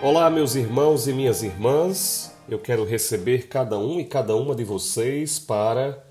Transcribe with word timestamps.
Olá, 0.00 0.30
meus 0.30 0.54
irmãos 0.54 1.08
e 1.08 1.12
minhas 1.12 1.42
irmãs. 1.42 2.32
Eu 2.48 2.60
quero 2.60 2.84
receber 2.84 3.48
cada 3.48 3.76
um 3.76 3.98
e 3.98 4.04
cada 4.04 4.36
uma 4.36 4.54
de 4.54 4.62
vocês 4.62 5.40
para 5.40 6.06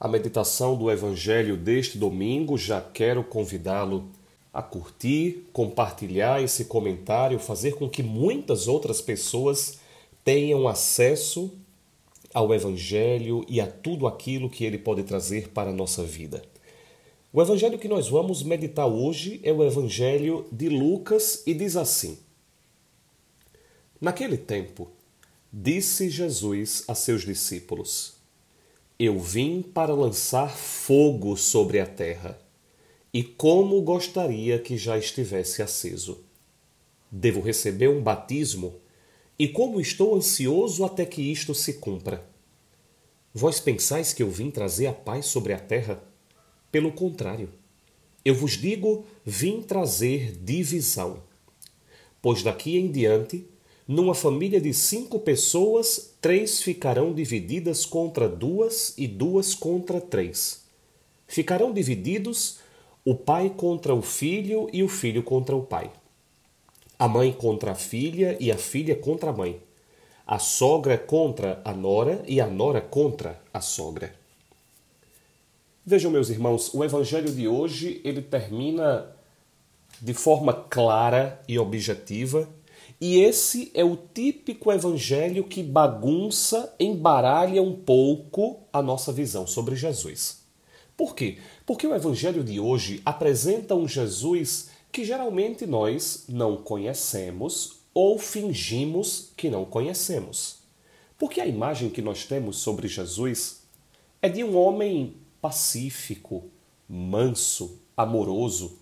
a 0.00 0.08
meditação 0.08 0.76
do 0.76 0.90
Evangelho 0.90 1.56
deste 1.56 1.96
domingo. 1.96 2.58
Já 2.58 2.80
quero 2.80 3.22
convidá-lo 3.22 4.08
a 4.52 4.60
curtir, 4.60 5.48
compartilhar 5.52 6.42
esse 6.42 6.64
comentário, 6.64 7.38
fazer 7.38 7.76
com 7.76 7.88
que 7.88 8.02
muitas 8.02 8.66
outras 8.66 9.00
pessoas 9.00 9.78
tenham 10.24 10.66
acesso 10.66 11.52
ao 12.34 12.52
Evangelho 12.52 13.44
e 13.48 13.60
a 13.60 13.66
tudo 13.68 14.08
aquilo 14.08 14.50
que 14.50 14.64
ele 14.64 14.76
pode 14.76 15.04
trazer 15.04 15.50
para 15.50 15.70
a 15.70 15.74
nossa 15.74 16.02
vida. 16.02 16.42
O 17.32 17.40
Evangelho 17.40 17.78
que 17.78 17.86
nós 17.86 18.08
vamos 18.08 18.42
meditar 18.42 18.88
hoje 18.88 19.40
é 19.44 19.52
o 19.52 19.62
Evangelho 19.62 20.46
de 20.50 20.68
Lucas 20.68 21.44
e 21.46 21.54
diz 21.54 21.76
assim. 21.76 22.18
Naquele 24.00 24.38
tempo, 24.38 24.88
disse 25.52 26.08
Jesus 26.08 26.84
a 26.88 26.94
seus 26.94 27.22
discípulos: 27.22 28.14
Eu 28.98 29.20
vim 29.20 29.60
para 29.60 29.92
lançar 29.92 30.48
fogo 30.56 31.36
sobre 31.36 31.78
a 31.80 31.86
terra, 31.86 32.40
e 33.12 33.22
como 33.22 33.82
gostaria 33.82 34.58
que 34.58 34.78
já 34.78 34.96
estivesse 34.96 35.60
aceso. 35.60 36.24
Devo 37.12 37.42
receber 37.42 37.88
um 37.88 38.00
batismo, 38.00 38.74
e 39.38 39.46
como 39.46 39.78
estou 39.78 40.16
ansioso 40.16 40.82
até 40.82 41.04
que 41.04 41.20
isto 41.20 41.54
se 41.54 41.74
cumpra. 41.74 42.24
Vós 43.34 43.60
pensais 43.60 44.14
que 44.14 44.22
eu 44.22 44.30
vim 44.30 44.50
trazer 44.50 44.86
a 44.86 44.94
paz 44.94 45.26
sobre 45.26 45.52
a 45.52 45.58
terra? 45.58 46.02
Pelo 46.72 46.90
contrário, 46.90 47.50
eu 48.24 48.34
vos 48.34 48.52
digo: 48.52 49.04
vim 49.26 49.60
trazer 49.60 50.32
divisão. 50.36 51.22
Pois 52.22 52.42
daqui 52.42 52.78
em 52.78 52.90
diante 52.90 53.46
numa 53.90 54.14
família 54.14 54.60
de 54.60 54.72
cinco 54.72 55.18
pessoas, 55.18 56.14
três 56.20 56.62
ficarão 56.62 57.12
divididas 57.12 57.84
contra 57.84 58.28
duas 58.28 58.94
e 58.96 59.08
duas 59.08 59.52
contra 59.52 60.00
três. 60.00 60.62
Ficarão 61.26 61.72
divididos 61.72 62.60
o 63.04 63.16
pai 63.16 63.50
contra 63.50 63.92
o 63.92 64.00
filho 64.00 64.70
e 64.72 64.84
o 64.84 64.88
filho 64.88 65.24
contra 65.24 65.56
o 65.56 65.62
pai. 65.64 65.90
A 66.96 67.08
mãe 67.08 67.32
contra 67.32 67.72
a 67.72 67.74
filha 67.74 68.36
e 68.38 68.52
a 68.52 68.56
filha 68.56 68.94
contra 68.94 69.30
a 69.30 69.32
mãe. 69.32 69.60
A 70.24 70.38
sogra 70.38 70.96
contra 70.96 71.60
a 71.64 71.72
nora 71.72 72.22
e 72.28 72.40
a 72.40 72.46
nora 72.46 72.80
contra 72.80 73.42
a 73.52 73.60
sogra. 73.60 74.14
Vejam, 75.84 76.12
meus 76.12 76.30
irmãos, 76.30 76.72
o 76.72 76.84
evangelho 76.84 77.32
de 77.32 77.48
hoje 77.48 78.00
ele 78.04 78.22
termina 78.22 79.10
de 80.00 80.14
forma 80.14 80.52
clara 80.52 81.42
e 81.48 81.58
objetiva 81.58 82.48
e 83.00 83.20
esse 83.20 83.70
é 83.72 83.82
o 83.82 83.96
típico 83.96 84.70
evangelho 84.70 85.44
que 85.44 85.62
bagunça, 85.62 86.74
embaralha 86.78 87.62
um 87.62 87.74
pouco 87.74 88.60
a 88.70 88.82
nossa 88.82 89.10
visão 89.10 89.46
sobre 89.46 89.74
Jesus. 89.74 90.42
Por 90.98 91.14
quê? 91.14 91.38
Porque 91.64 91.86
o 91.86 91.94
evangelho 91.94 92.44
de 92.44 92.60
hoje 92.60 93.00
apresenta 93.02 93.74
um 93.74 93.88
Jesus 93.88 94.68
que 94.92 95.02
geralmente 95.02 95.64
nós 95.64 96.24
não 96.28 96.58
conhecemos 96.58 97.78
ou 97.94 98.18
fingimos 98.18 99.32
que 99.34 99.48
não 99.48 99.64
conhecemos. 99.64 100.58
Porque 101.16 101.40
a 101.40 101.46
imagem 101.46 101.88
que 101.88 102.02
nós 102.02 102.26
temos 102.26 102.58
sobre 102.58 102.86
Jesus 102.86 103.62
é 104.20 104.28
de 104.28 104.44
um 104.44 104.58
homem 104.58 105.16
pacífico, 105.40 106.44
manso, 106.86 107.78
amoroso. 107.96 108.78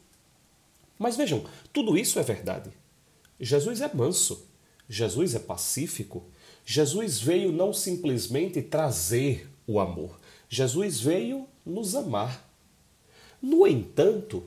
Mas 0.98 1.16
vejam, 1.16 1.44
tudo 1.72 1.96
isso 1.96 2.19
é 2.19 2.22
verdade. 2.24 2.77
Jesus 3.41 3.81
é 3.81 3.91
manso, 3.92 4.47
Jesus 4.89 5.35
é 5.35 5.39
pacífico. 5.39 6.24
Jesus 6.64 7.20
veio 7.20 7.51
não 7.52 7.73
simplesmente 7.73 8.61
trazer 8.61 9.48
o 9.67 9.80
amor, 9.80 10.18
Jesus 10.48 11.01
veio 11.01 11.46
nos 11.64 11.95
amar. 11.95 12.46
No 13.40 13.67
entanto, 13.67 14.42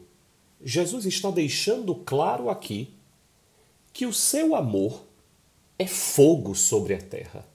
Jesus 0.64 1.06
está 1.06 1.32
deixando 1.32 1.96
claro 1.96 2.50
aqui 2.50 2.94
que 3.94 4.06
o 4.06 4.14
seu 4.14 4.56
amor 4.56 5.06
é 5.80 5.88
fogo 5.88 6.54
sobre 6.54 6.94
a 6.94 7.02
terra, 7.02 7.46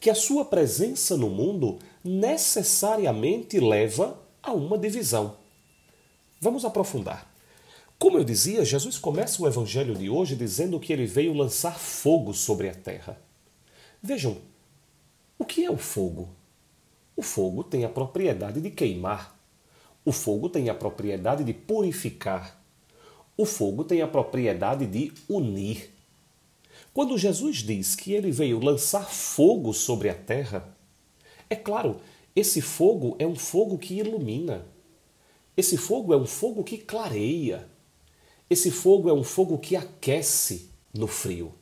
que 0.00 0.10
a 0.10 0.14
sua 0.14 0.44
presença 0.44 1.16
no 1.16 1.28
mundo 1.28 1.78
necessariamente 2.02 3.60
leva 3.60 4.18
a 4.42 4.52
uma 4.52 4.78
divisão. 4.78 5.36
Vamos 6.40 6.64
aprofundar. 6.64 7.37
Como 7.98 8.16
eu 8.16 8.22
dizia, 8.22 8.64
Jesus 8.64 8.96
começa 8.96 9.42
o 9.42 9.46
evangelho 9.48 9.96
de 9.96 10.08
hoje 10.08 10.36
dizendo 10.36 10.78
que 10.78 10.92
ele 10.92 11.04
veio 11.04 11.32
lançar 11.32 11.76
fogo 11.76 12.32
sobre 12.32 12.68
a 12.68 12.74
terra. 12.74 13.20
Vejam, 14.00 14.38
o 15.36 15.44
que 15.44 15.64
é 15.64 15.70
o 15.70 15.76
fogo? 15.76 16.28
O 17.16 17.22
fogo 17.22 17.64
tem 17.64 17.84
a 17.84 17.88
propriedade 17.88 18.60
de 18.60 18.70
queimar. 18.70 19.36
O 20.04 20.12
fogo 20.12 20.48
tem 20.48 20.68
a 20.68 20.74
propriedade 20.74 21.42
de 21.42 21.52
purificar. 21.52 22.62
O 23.36 23.44
fogo 23.44 23.82
tem 23.82 24.00
a 24.00 24.06
propriedade 24.06 24.86
de 24.86 25.12
unir. 25.28 25.90
Quando 26.94 27.18
Jesus 27.18 27.56
diz 27.56 27.96
que 27.96 28.12
ele 28.12 28.30
veio 28.30 28.60
lançar 28.60 29.10
fogo 29.10 29.72
sobre 29.72 30.08
a 30.08 30.14
terra, 30.14 30.76
é 31.50 31.56
claro, 31.56 31.96
esse 32.34 32.60
fogo 32.60 33.16
é 33.18 33.26
um 33.26 33.34
fogo 33.34 33.76
que 33.76 33.94
ilumina. 33.94 34.64
Esse 35.56 35.76
fogo 35.76 36.14
é 36.14 36.16
um 36.16 36.26
fogo 36.26 36.62
que 36.62 36.78
clareia. 36.78 37.68
Esse 38.50 38.70
fogo 38.70 39.08
é 39.08 39.12
um 39.12 39.22
fogo 39.22 39.58
que 39.58 39.76
aquece 39.76 40.70
no 40.94 41.06
frio. 41.06 41.52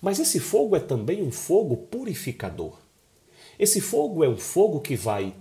Mas 0.00 0.18
esse 0.20 0.38
fogo 0.38 0.76
é 0.76 0.80
também 0.80 1.22
um 1.22 1.32
fogo 1.32 1.76
purificador. 1.76 2.78
Esse 3.58 3.80
fogo 3.80 4.22
é 4.22 4.28
um 4.28 4.36
fogo 4.36 4.80
que 4.80 4.94
vai 4.94 5.34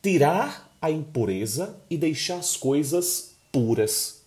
tirar 0.00 0.76
a 0.80 0.90
impureza 0.90 1.80
e 1.90 1.96
deixar 1.96 2.36
as 2.36 2.56
coisas 2.56 3.32
puras. 3.50 4.22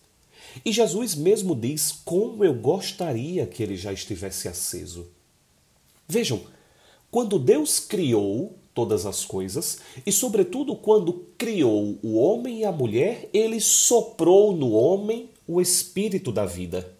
E 0.64 0.72
Jesus 0.72 1.14
mesmo 1.14 1.54
diz 1.54 1.92
como 1.92 2.44
eu 2.44 2.54
gostaria 2.54 3.46
que 3.46 3.62
ele 3.62 3.76
já 3.76 3.92
estivesse 3.92 4.48
aceso. 4.48 5.06
Vejam, 6.06 6.40
quando 7.10 7.38
Deus 7.38 7.80
criou 7.80 8.58
todas 8.74 9.06
as 9.06 9.24
coisas, 9.24 9.78
e, 10.04 10.12
sobretudo, 10.12 10.76
quando 10.76 11.26
criou 11.38 11.98
o 12.02 12.16
homem 12.16 12.60
e 12.60 12.64
a 12.64 12.70
mulher, 12.70 13.28
ele 13.32 13.58
soprou 13.58 14.54
no 14.54 14.72
homem 14.72 15.30
o 15.46 15.60
espírito 15.60 16.32
da 16.32 16.44
vida. 16.44 16.94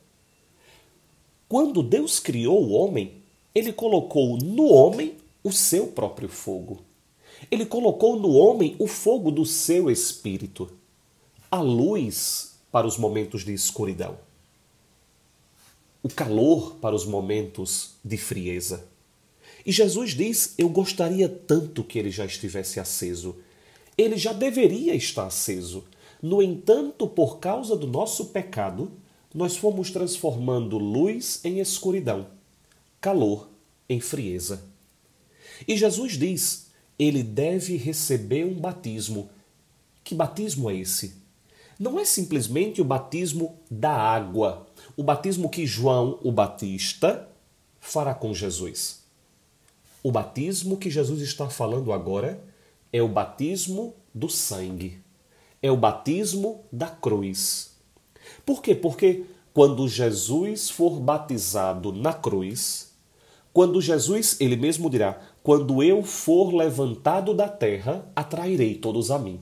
Quando 1.49 1.83
Deus 1.83 2.19
criou 2.19 2.65
o 2.65 2.73
homem, 2.73 3.23
ele 3.55 3.73
colocou 3.73 4.37
no 4.37 4.67
homem 4.67 5.17
o 5.43 5.53
seu 5.53 5.89
próprio 5.89 6.29
fogo. 6.29 6.83
Ele 7.51 7.67
colocou 7.67 8.19
no 8.19 8.33
homem 8.33 8.75
o 8.79 8.87
fogo 8.87 9.31
do 9.31 9.45
seu 9.45 9.91
espírito, 9.91 10.71
a 11.51 11.61
luz 11.61 12.57
para 12.73 12.87
os 12.87 12.97
momentos 12.97 13.45
de 13.45 13.53
escuridão, 13.53 14.19
o 16.03 16.09
calor 16.09 16.77
para 16.77 16.95
os 16.95 17.05
momentos 17.05 17.95
de 18.05 18.17
frieza 18.17 18.87
e 19.67 19.73
Jesus 19.73 20.15
diz: 20.15 20.55
Eu 20.57 20.69
gostaria 20.69 21.29
tanto 21.29 21.83
que 21.83 21.99
ele 21.99 22.11
já 22.11 22.25
estivesse 22.25 22.79
aceso. 22.79 23.35
Ele 23.99 24.17
já 24.17 24.33
deveria 24.33 24.95
estar 24.95 25.27
aceso. 25.27 25.85
No 26.23 26.43
entanto, 26.43 27.07
por 27.07 27.39
causa 27.39 27.77
do 27.77 27.87
nosso 27.87 28.27
pecado, 28.27 28.93
nós 29.35 29.57
fomos 29.57 29.91
transformando 29.91 30.79
luz 30.79 31.41
em 31.45 31.61
escuridão, 31.61 32.27
calor 33.01 33.49
em 33.89 34.01
frieza. 34.01 34.65
E 35.67 35.77
Jesus 35.77 36.19
diz: 36.19 36.67
ele 36.99 37.23
deve 37.23 37.77
receber 37.77 38.45
um 38.45 38.55
batismo. 38.55 39.29
Que 40.03 40.15
batismo 40.15 40.71
é 40.71 40.77
esse? 40.77 41.15
Não 41.79 41.99
é 41.99 42.05
simplesmente 42.05 42.81
o 42.81 42.85
batismo 42.85 43.59
da 43.71 43.93
água, 43.93 44.67
o 44.97 45.03
batismo 45.03 45.51
que 45.51 45.67
João 45.67 46.19
o 46.23 46.33
Batista 46.33 47.29
fará 47.79 48.15
com 48.15 48.33
Jesus. 48.33 49.05
O 50.03 50.11
batismo 50.11 50.79
que 50.79 50.89
Jesus 50.89 51.21
está 51.21 51.51
falando 51.51 51.93
agora 51.93 52.43
é 52.93 53.03
o 53.03 53.09
batismo 53.09 53.95
do 54.15 54.29
sangue, 54.29 54.99
é 55.63 55.71
o 55.71 55.77
batismo 55.77 56.65
da 56.73 56.89
cruz. 56.89 57.77
Por 58.45 58.63
quê? 58.63 58.75
Porque 58.75 59.25
quando 59.53 59.89
Jesus 59.89 60.69
for 60.69 61.01
batizado 61.01 61.93
na 61.93 62.13
cruz, 62.13 62.93
quando 63.53 63.81
Jesus, 63.81 64.37
ele 64.39 64.55
mesmo 64.55 64.91
dirá: 64.91 65.19
Quando 65.43 65.83
eu 65.83 66.03
for 66.03 66.55
levantado 66.55 67.33
da 67.33 67.49
terra, 67.49 68.07
atrairei 68.15 68.75
todos 68.75 69.11
a 69.11 69.19
mim. 69.19 69.41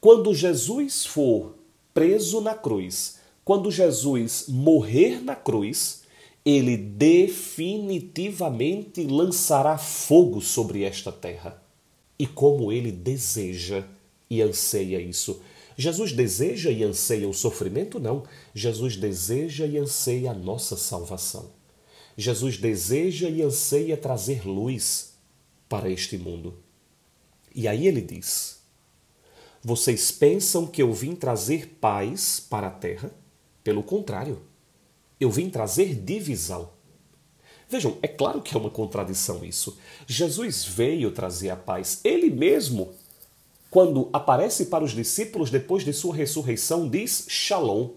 Quando 0.00 0.32
Jesus 0.32 1.04
for 1.04 1.56
preso 1.92 2.40
na 2.40 2.54
cruz, 2.54 3.18
quando 3.44 3.70
Jesus 3.70 4.46
morrer 4.48 5.20
na 5.20 5.34
cruz, 5.34 6.02
ele 6.44 6.76
definitivamente 6.76 9.04
lançará 9.04 9.76
fogo 9.76 10.40
sobre 10.40 10.84
esta 10.84 11.10
terra. 11.10 11.60
E 12.18 12.26
como 12.26 12.70
ele 12.70 12.92
deseja 12.92 13.84
e 14.32 14.40
anseia 14.40 14.98
isso. 14.98 15.42
Jesus 15.76 16.10
deseja 16.10 16.70
e 16.70 16.82
anseia 16.82 17.28
o 17.28 17.34
sofrimento? 17.34 18.00
Não. 18.00 18.24
Jesus 18.54 18.96
deseja 18.96 19.66
e 19.66 19.76
anseia 19.76 20.30
a 20.30 20.34
nossa 20.34 20.74
salvação. 20.74 21.50
Jesus 22.16 22.56
deseja 22.56 23.28
e 23.28 23.42
anseia 23.42 23.94
trazer 23.94 24.46
luz 24.46 25.12
para 25.68 25.90
este 25.90 26.16
mundo. 26.16 26.54
E 27.54 27.68
aí 27.68 27.86
ele 27.86 28.00
diz: 28.00 28.62
Vocês 29.62 30.10
pensam 30.10 30.66
que 30.66 30.80
eu 30.80 30.94
vim 30.94 31.14
trazer 31.14 31.76
paz 31.78 32.40
para 32.40 32.68
a 32.68 32.70
terra? 32.70 33.12
Pelo 33.62 33.82
contrário, 33.82 34.40
eu 35.20 35.30
vim 35.30 35.50
trazer 35.50 35.94
divisão. 35.94 36.70
Vejam, 37.68 37.98
é 38.02 38.08
claro 38.08 38.40
que 38.40 38.54
é 38.54 38.58
uma 38.60 38.70
contradição 38.70 39.44
isso. 39.44 39.78
Jesus 40.06 40.64
veio 40.64 41.10
trazer 41.10 41.50
a 41.50 41.56
paz. 41.56 42.00
Ele 42.04 42.28
mesmo 42.28 42.92
quando 43.72 44.10
aparece 44.12 44.66
para 44.66 44.84
os 44.84 44.90
discípulos 44.90 45.48
depois 45.48 45.82
de 45.82 45.94
sua 45.94 46.14
ressurreição, 46.14 46.86
diz 46.86 47.24
Shalom. 47.26 47.88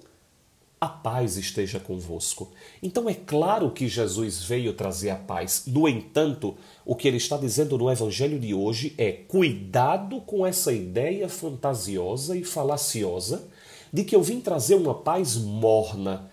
A 0.80 0.88
paz 0.88 1.36
esteja 1.36 1.82
convosco. 1.82 2.50
Então 2.82 3.10
é 3.10 3.14
claro 3.14 3.70
que 3.70 3.86
Jesus 3.90 4.42
veio 4.42 4.72
trazer 4.72 5.10
a 5.10 5.18
paz. 5.18 5.64
No 5.68 5.86
entanto, 5.86 6.56
o 6.86 6.96
que 6.96 7.10
ele 7.10 7.18
está 7.18 7.36
dizendo 7.36 7.78
no 7.78 7.92
evangelho 7.92 8.40
de 8.40 8.54
hoje 8.54 8.96
é: 8.98 9.12
cuidado 9.12 10.22
com 10.22 10.48
essa 10.48 10.72
ideia 10.72 11.28
fantasiosa 11.28 12.38
e 12.38 12.46
falaciosa 12.46 13.46
de 13.92 14.06
que 14.06 14.16
eu 14.16 14.24
vim 14.24 14.40
trazer 14.40 14.76
uma 14.76 14.94
paz 14.94 15.36
morna. 15.36 16.32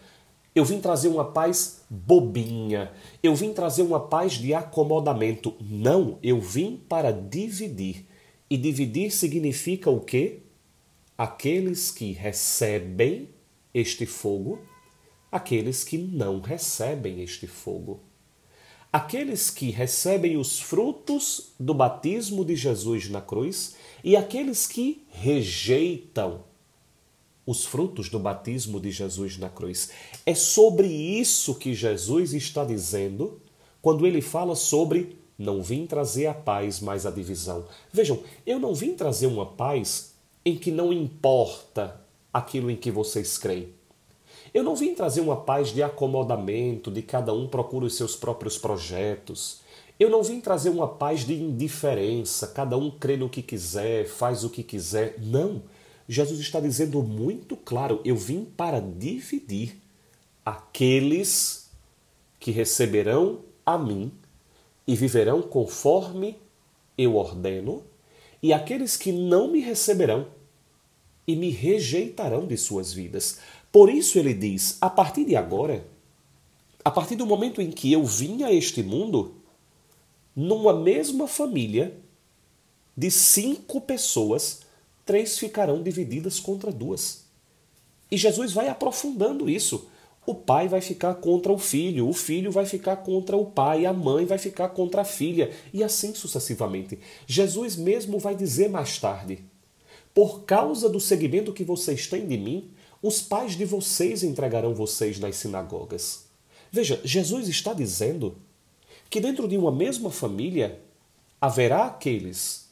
Eu 0.54 0.64
vim 0.64 0.78
trazer 0.78 1.08
uma 1.08 1.24
paz 1.24 1.80
bobinha. 1.90 2.92
Eu 3.20 3.34
vim 3.34 3.52
trazer 3.52 3.82
uma 3.82 3.98
paz 3.98 4.34
de 4.34 4.54
acomodamento. 4.54 5.56
Não, 5.60 6.16
eu 6.22 6.40
vim 6.40 6.80
para 6.88 7.10
dividir. 7.10 8.06
E 8.52 8.56
dividir 8.58 9.10
significa 9.10 9.88
o 9.88 9.98
quê? 9.98 10.40
Aqueles 11.16 11.90
que 11.90 12.12
recebem 12.12 13.30
este 13.72 14.04
fogo, 14.04 14.58
aqueles 15.30 15.82
que 15.82 15.96
não 15.96 16.38
recebem 16.38 17.22
este 17.22 17.46
fogo. 17.46 18.00
Aqueles 18.92 19.48
que 19.48 19.70
recebem 19.70 20.36
os 20.36 20.60
frutos 20.60 21.54
do 21.58 21.72
batismo 21.72 22.44
de 22.44 22.54
Jesus 22.54 23.08
na 23.08 23.22
cruz 23.22 23.74
e 24.04 24.16
aqueles 24.16 24.66
que 24.66 25.02
rejeitam 25.08 26.44
os 27.46 27.64
frutos 27.64 28.10
do 28.10 28.18
batismo 28.18 28.78
de 28.78 28.90
Jesus 28.90 29.38
na 29.38 29.48
cruz. 29.48 29.92
É 30.26 30.34
sobre 30.34 30.88
isso 30.88 31.54
que 31.54 31.72
Jesus 31.72 32.34
está 32.34 32.66
dizendo 32.66 33.40
quando 33.80 34.06
ele 34.06 34.20
fala 34.20 34.54
sobre 34.54 35.21
não 35.38 35.62
vim 35.62 35.86
trazer 35.86 36.26
a 36.26 36.34
paz, 36.34 36.80
mas 36.80 37.06
a 37.06 37.10
divisão. 37.10 37.64
Vejam, 37.92 38.20
eu 38.46 38.58
não 38.58 38.74
vim 38.74 38.94
trazer 38.94 39.26
uma 39.26 39.46
paz 39.46 40.12
em 40.44 40.56
que 40.56 40.70
não 40.70 40.92
importa 40.92 42.00
aquilo 42.32 42.70
em 42.70 42.76
que 42.76 42.90
vocês 42.90 43.38
creem. 43.38 43.68
Eu 44.52 44.62
não 44.62 44.76
vim 44.76 44.94
trazer 44.94 45.20
uma 45.20 45.36
paz 45.36 45.68
de 45.68 45.82
acomodamento, 45.82 46.90
de 46.90 47.00
cada 47.02 47.32
um 47.32 47.48
procura 47.48 47.86
os 47.86 47.96
seus 47.96 48.14
próprios 48.14 48.58
projetos. 48.58 49.60
Eu 49.98 50.10
não 50.10 50.22
vim 50.22 50.40
trazer 50.40 50.68
uma 50.68 50.88
paz 50.88 51.24
de 51.24 51.34
indiferença, 51.34 52.46
cada 52.48 52.76
um 52.76 52.90
crê 52.90 53.16
no 53.16 53.28
que 53.28 53.40
quiser, 53.40 54.06
faz 54.06 54.44
o 54.44 54.50
que 54.50 54.62
quiser. 54.62 55.16
Não. 55.18 55.62
Jesus 56.08 56.40
está 56.40 56.60
dizendo 56.60 57.02
muito 57.02 57.56
claro: 57.56 58.00
eu 58.04 58.16
vim 58.16 58.44
para 58.44 58.80
dividir 58.80 59.80
aqueles 60.44 61.70
que 62.38 62.50
receberão 62.50 63.40
a 63.64 63.78
mim 63.78 64.12
e 64.86 64.96
viverão 64.96 65.42
conforme 65.42 66.36
eu 66.96 67.16
ordeno, 67.16 67.82
e 68.42 68.52
aqueles 68.52 68.96
que 68.96 69.12
não 69.12 69.48
me 69.48 69.60
receberão 69.60 70.26
e 71.26 71.36
me 71.36 71.50
rejeitarão 71.50 72.46
de 72.46 72.56
suas 72.56 72.92
vidas. 72.92 73.38
Por 73.70 73.88
isso 73.88 74.18
ele 74.18 74.34
diz: 74.34 74.76
a 74.80 74.90
partir 74.90 75.24
de 75.24 75.36
agora, 75.36 75.86
a 76.84 76.90
partir 76.90 77.16
do 77.16 77.26
momento 77.26 77.62
em 77.62 77.70
que 77.70 77.92
eu 77.92 78.04
vim 78.04 78.42
a 78.42 78.52
este 78.52 78.82
mundo, 78.82 79.36
numa 80.34 80.74
mesma 80.74 81.28
família 81.28 81.96
de 82.96 83.10
cinco 83.10 83.80
pessoas, 83.80 84.60
três 85.06 85.38
ficarão 85.38 85.82
divididas 85.82 86.40
contra 86.40 86.72
duas. 86.72 87.24
E 88.10 88.16
Jesus 88.16 88.52
vai 88.52 88.68
aprofundando 88.68 89.48
isso 89.48 89.88
o 90.24 90.34
pai 90.34 90.68
vai 90.68 90.80
ficar 90.80 91.14
contra 91.16 91.52
o 91.52 91.58
filho, 91.58 92.08
o 92.08 92.12
filho 92.12 92.52
vai 92.52 92.64
ficar 92.64 92.96
contra 92.96 93.36
o 93.36 93.46
pai, 93.46 93.84
a 93.84 93.92
mãe 93.92 94.24
vai 94.24 94.38
ficar 94.38 94.68
contra 94.68 95.02
a 95.02 95.04
filha, 95.04 95.50
e 95.72 95.82
assim 95.82 96.14
sucessivamente. 96.14 96.98
Jesus 97.26 97.74
mesmo 97.76 98.18
vai 98.18 98.34
dizer 98.36 98.68
mais 98.70 98.98
tarde: 98.98 99.44
Por 100.14 100.42
causa 100.44 100.88
do 100.88 101.00
seguimento 101.00 101.52
que 101.52 101.64
vocês 101.64 102.06
têm 102.06 102.26
de 102.26 102.38
mim, 102.38 102.70
os 103.02 103.20
pais 103.20 103.56
de 103.56 103.64
vocês 103.64 104.22
entregarão 104.22 104.74
vocês 104.74 105.18
nas 105.18 105.36
sinagogas. 105.36 106.24
Veja, 106.70 107.00
Jesus 107.04 107.48
está 107.48 107.74
dizendo 107.74 108.36
que 109.10 109.20
dentro 109.20 109.48
de 109.48 109.58
uma 109.58 109.72
mesma 109.72 110.10
família 110.10 110.80
haverá 111.40 111.86
aqueles 111.86 112.70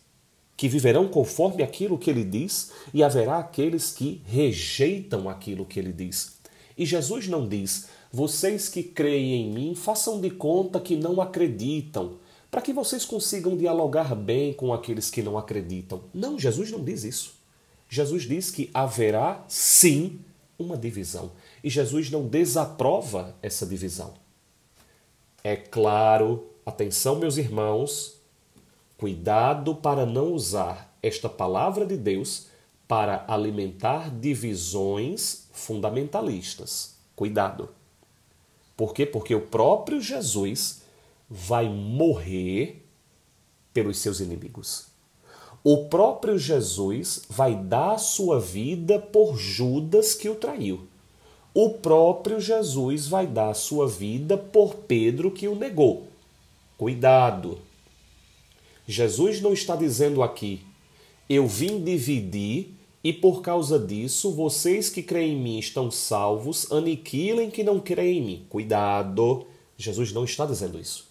que 0.57 0.69
viverão 0.69 1.09
conforme 1.09 1.63
aquilo 1.63 1.99
que 1.99 2.09
ele 2.09 2.25
diz 2.25 2.71
e 2.95 3.03
haverá 3.03 3.39
aqueles 3.39 3.91
que 3.91 4.23
rejeitam 4.25 5.29
aquilo 5.29 5.67
que 5.67 5.81
ele 5.81 5.93
diz. 5.93 6.40
E 6.81 6.87
Jesus 6.87 7.29
não 7.29 7.47
diz: 7.47 7.89
vocês 8.11 8.67
que 8.67 8.83
creem 8.83 9.43
em 9.43 9.53
mim, 9.53 9.75
façam 9.75 10.19
de 10.19 10.31
conta 10.31 10.81
que 10.81 10.97
não 10.97 11.21
acreditam, 11.21 12.15
para 12.51 12.63
que 12.63 12.73
vocês 12.73 13.05
consigam 13.05 13.55
dialogar 13.55 14.15
bem 14.15 14.55
com 14.55 14.73
aqueles 14.73 15.11
que 15.11 15.23
não 15.23 15.37
acreditam. 15.37 16.01
Não, 16.15 16.39
Jesus 16.39 16.71
não 16.71 16.83
diz 16.83 17.05
isso. 17.05 17.35
Jesus 17.87 18.23
diz 18.23 18.51
que 18.51 18.71
haverá 18.73 19.45
sim 19.47 20.21
uma 20.59 20.75
divisão. 20.75 21.33
E 21.63 21.69
Jesus 21.69 22.11
não 22.11 22.27
desaprova 22.27 23.37
essa 23.43 23.67
divisão. 23.67 24.15
É 25.45 25.57
claro, 25.57 26.47
atenção, 26.65 27.17
meus 27.17 27.37
irmãos, 27.37 28.15
cuidado 28.97 29.75
para 29.75 30.07
não 30.07 30.33
usar 30.33 30.97
esta 31.03 31.29
palavra 31.29 31.85
de 31.85 31.99
Deus 31.99 32.47
para 32.91 33.25
alimentar 33.29 34.11
divisões 34.11 35.47
fundamentalistas. 35.53 36.97
Cuidado. 37.15 37.69
Por 38.77 38.93
quê? 38.93 39.07
Porque 39.07 39.33
o 39.33 39.43
próprio 39.43 40.01
Jesus 40.01 40.83
vai 41.29 41.69
morrer 41.69 42.85
pelos 43.73 43.99
seus 43.99 44.19
inimigos. 44.19 44.89
O 45.63 45.85
próprio 45.85 46.37
Jesus 46.37 47.27
vai 47.31 47.55
dar 47.55 47.97
sua 47.97 48.41
vida 48.41 48.99
por 48.99 49.37
Judas 49.39 50.13
que 50.13 50.29
o 50.29 50.35
traiu. 50.35 50.89
O 51.55 51.75
próprio 51.75 52.41
Jesus 52.41 53.07
vai 53.07 53.25
dar 53.25 53.55
sua 53.55 53.87
vida 53.87 54.37
por 54.37 54.75
Pedro 54.75 55.31
que 55.31 55.47
o 55.47 55.55
negou. 55.55 56.09
Cuidado. 56.77 57.61
Jesus 58.85 59.41
não 59.41 59.53
está 59.53 59.77
dizendo 59.77 60.25
aqui, 60.25 60.63
eu 61.29 61.47
vim 61.47 61.85
dividir 61.85 62.80
e 63.03 63.13
por 63.13 63.41
causa 63.41 63.79
disso, 63.79 64.33
vocês 64.33 64.91
que 64.91 65.03
creem 65.03 65.33
em 65.33 65.41
mim 65.41 65.59
estão 65.59 65.91
salvos, 65.91 66.71
aniquilem 66.71 67.51
que 67.51 67.65
não 67.65 67.81
creem 67.81 68.19
em 68.19 68.23
mim. 68.23 68.47
Cuidado! 68.49 69.47
Jesus 69.77 70.13
não 70.13 70.25
está 70.25 70.45
dizendo 70.45 70.79
isso. 70.79 71.09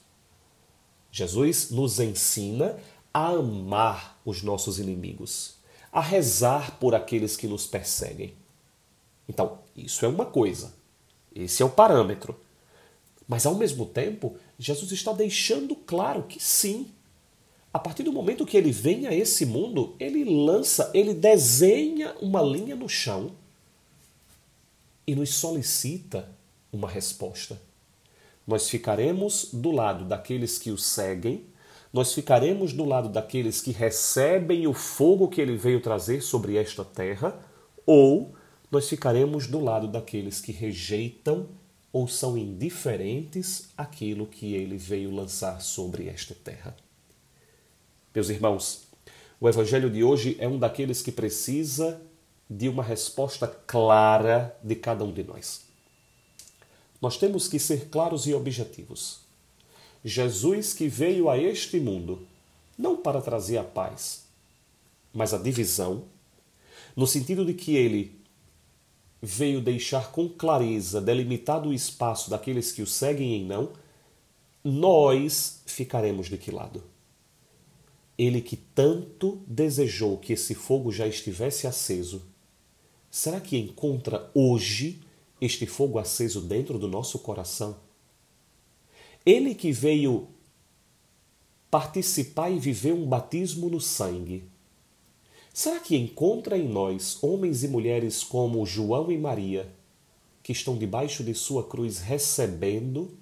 Jesus 1.12 1.72
nos 1.72 2.00
ensina 2.00 2.78
a 3.12 3.30
amar 3.30 4.20
os 4.24 4.44
nossos 4.44 4.78
inimigos, 4.78 5.56
a 5.92 6.00
rezar 6.00 6.78
por 6.80 6.94
aqueles 6.94 7.36
que 7.36 7.48
nos 7.48 7.66
perseguem. 7.66 8.36
Então, 9.28 9.58
isso 9.76 10.06
é 10.06 10.08
uma 10.08 10.26
coisa. 10.26 10.74
Esse 11.34 11.64
é 11.64 11.66
o 11.66 11.70
parâmetro. 11.70 12.40
Mas 13.28 13.48
ao 13.48 13.56
mesmo 13.56 13.86
tempo, 13.88 14.36
Jesus 14.58 14.92
está 14.92 15.12
deixando 15.12 15.76
claro 15.76 16.24
que 16.24 16.40
sim, 16.40 16.92
a 17.72 17.78
partir 17.78 18.04
do 18.04 18.12
momento 18.12 18.46
que 18.46 18.58
ele 18.58 18.72
vem 18.72 19.06
a 19.06 19.14
esse 19.14 19.46
mundo, 19.46 19.96
ele 20.00 20.24
lança, 20.26 20.90
ele 20.94 21.14
desenha 21.14 22.16
uma 22.20 22.42
linha 22.42 22.76
no 22.76 22.90
chão 22.90 23.32
e 25.06 25.16
nos 25.16 25.36
solicita 25.36 26.30
uma 26.74 26.90
resposta. 26.90 27.60
Nós 28.46 28.68
ficaremos 28.68 29.50
do 29.54 29.72
lado 29.72 30.06
daqueles 30.06 30.58
que 30.58 30.72
o 30.72 30.78
seguem, 30.78 31.46
nós 31.94 32.14
ficaremos 32.14 32.74
do 32.74 32.86
lado 32.86 33.10
daqueles 33.10 33.62
que 33.62 33.72
recebem 33.72 34.66
o 34.66 34.74
fogo 34.74 35.28
que 35.28 35.42
ele 35.42 35.56
veio 35.56 35.82
trazer 35.82 36.22
sobre 36.22 36.56
esta 36.56 36.84
terra, 36.84 37.40
ou 37.86 38.34
nós 38.72 38.90
ficaremos 38.90 39.48
do 39.48 39.60
lado 39.60 39.88
daqueles 39.88 40.42
que 40.42 40.52
rejeitam 40.52 41.48
ou 41.92 42.08
são 42.08 42.38
indiferentes 42.38 43.70
àquilo 43.76 44.28
que 44.28 44.54
ele 44.54 44.78
veio 44.78 45.14
lançar 45.14 45.62
sobre 45.62 46.08
esta 46.08 46.36
terra. 46.36 46.76
Meus 48.14 48.30
irmãos, 48.30 48.88
o 49.40 49.48
Evangelho 49.48 49.88
de 49.88 50.04
hoje 50.04 50.36
é 50.40 50.48
um 50.48 50.58
daqueles 50.58 51.02
que 51.02 51.12
precisa 51.12 52.02
de 52.50 52.68
uma 52.68 52.82
resposta 52.82 53.48
clara 53.48 54.58
de 54.64 54.76
cada 54.76 55.04
um 55.04 55.14
de 55.14 55.24
nós. 55.24 55.62
Nós 57.00 57.18
temos 57.18 57.48
que 57.48 57.60
ser 57.60 57.90
claros 57.90 58.26
e 58.26 58.34
objetivos. 58.34 59.20
Jesus 60.04 60.74
que 60.74 60.88
veio 60.88 61.30
a 61.30 61.38
este 61.38 61.80
mundo 61.80 62.28
não 62.76 62.98
para 62.98 63.22
trazer 63.22 63.58
a 63.58 63.64
paz, 63.64 64.26
mas 65.14 65.32
a 65.32 65.38
divisão, 65.38 66.06
no 66.96 67.06
sentido 67.06 67.46
de 67.46 67.54
que 67.54 67.76
ele 67.76 68.20
veio 69.22 69.62
deixar 69.62 70.12
com 70.12 70.28
clareza 70.28 71.00
delimitado 71.00 71.70
o 71.70 71.74
espaço 71.74 72.30
daqueles 72.30 72.72
que 72.72 72.82
o 72.82 72.88
seguem 72.88 73.36
em 73.36 73.46
não, 73.46 73.72
nós 74.64 75.62
ficaremos 75.68 76.28
de 76.28 76.38
que 76.38 76.50
lado? 76.50 76.84
Ele 78.20 78.42
que 78.42 78.58
tanto 78.58 79.42
desejou 79.48 80.18
que 80.18 80.34
esse 80.34 80.54
fogo 80.54 80.92
já 80.92 81.08
estivesse 81.08 81.66
aceso, 81.66 82.22
será 83.10 83.40
que 83.40 83.58
encontra 83.58 84.30
hoje 84.36 85.00
este 85.40 85.66
fogo 85.66 85.98
aceso 85.98 86.42
dentro 86.42 86.78
do 86.78 86.86
nosso 86.86 87.18
coração? 87.20 87.78
Ele 89.26 89.56
que 89.56 89.72
veio 89.72 90.28
participar 91.72 92.50
e 92.50 92.60
viver 92.60 92.92
um 92.92 93.08
batismo 93.08 93.70
no 93.70 93.80
sangue, 93.80 94.44
será 95.54 95.80
que 95.80 95.96
encontra 95.96 96.58
em 96.58 96.68
nós 96.68 97.24
homens 97.24 97.64
e 97.64 97.70
mulheres 97.70 98.22
como 98.22 98.66
João 98.66 99.10
e 99.10 99.18
Maria, 99.18 99.74
que 100.44 100.52
estão 100.52 100.78
debaixo 100.78 101.24
de 101.24 101.34
sua 101.34 101.64
cruz 101.64 102.00
recebendo 102.00 103.18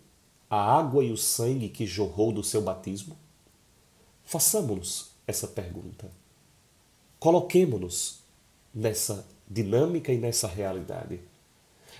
a 0.49 0.59
água 0.59 1.03
e 1.03 1.11
o 1.11 1.17
sangue 1.17 1.69
que 1.69 1.85
jorrou 1.85 2.31
do 2.31 2.43
seu 2.43 2.63
batismo? 2.63 3.15
Façamos-nos 4.27 5.11
essa 5.25 5.47
pergunta. 5.47 6.11
Coloquemo-nos 7.17 8.19
nessa 8.75 9.25
dinâmica 9.49 10.11
e 10.11 10.17
nessa 10.17 10.49
realidade. 10.49 11.21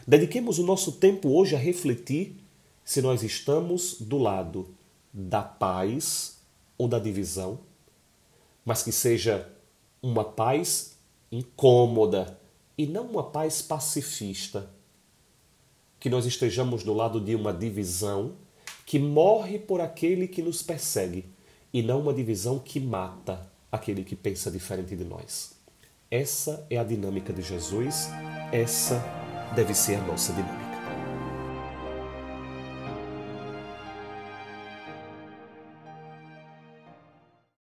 Dediquemos 0.06 0.60
o 0.60 0.66
nosso 0.66 0.92
tempo 0.92 1.30
hoje 1.30 1.56
a 1.56 1.58
refletir 1.58 2.36
se 2.84 3.02
nós 3.02 3.24
estamos 3.24 4.02
do 4.02 4.18
lado 4.18 4.68
da 5.14 5.42
paz 5.42 6.38
ou 6.78 6.86
da 6.86 7.00
divisão, 7.00 7.60
mas 8.66 8.84
que 8.84 8.92
seja 8.92 9.50
uma 10.04 10.26
paz 10.26 10.98
incômoda 11.32 12.38
e 12.78 12.86
não 12.86 13.06
uma 13.06 13.24
paz 13.24 13.62
pacifista. 13.62 14.70
Que 15.98 16.10
nós 16.10 16.26
estejamos 16.26 16.84
do 16.84 16.94
lado 16.94 17.22
de 17.22 17.34
uma 17.36 17.54
divisão 17.54 18.34
que 18.86 19.00
morre 19.00 19.58
por 19.58 19.80
aquele 19.80 20.28
que 20.28 20.42
nos 20.42 20.62
persegue 20.62 21.37
e 21.74 21.82
não 21.82 22.02
uma 22.02 22.14
divisão 22.14 22.60
que 22.60 22.80
mata 22.80 23.50
aquele 23.72 24.04
que 24.04 24.16
pensa 24.16 24.50
diferente 24.50 24.96
de 24.96 25.04
nós. 25.04 25.56
Essa 26.10 26.66
é 26.70 26.78
a 26.78 26.84
dinâmica 26.84 27.34
de 27.34 27.42
Jesus, 27.42 28.10
essa 28.52 29.04
deve 29.56 29.74
ser 29.74 29.96
a 29.96 30.02
nossa 30.02 30.32
dinâmica. 30.34 30.67